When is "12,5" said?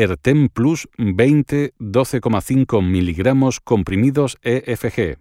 1.78-2.80